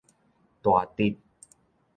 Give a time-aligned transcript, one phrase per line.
[0.63, 1.15] 大直